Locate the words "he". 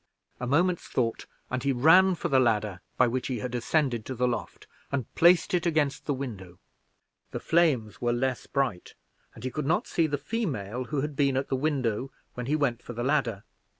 1.61-1.71, 3.27-3.37, 9.43-9.51